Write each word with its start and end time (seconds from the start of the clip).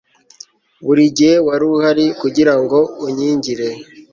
buri 0.85 1.03
gihe 1.17 1.35
wari 1.47 1.65
uhari 1.75 2.05
kugirango 2.21 2.77
unkingire 3.05 3.67